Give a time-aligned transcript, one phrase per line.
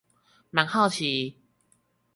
[0.51, 1.35] 蠻好奇